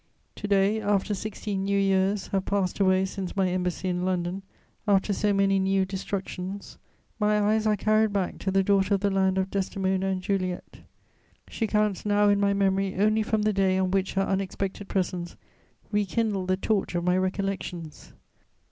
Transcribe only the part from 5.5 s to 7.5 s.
new destructions, my